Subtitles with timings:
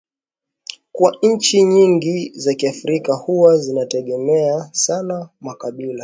[0.91, 5.99] kuwa nchi nyingi za kiafrika huwa zinategemea sana makabila